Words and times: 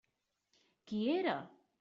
Qui 0.87 1.03
era? 1.19 1.37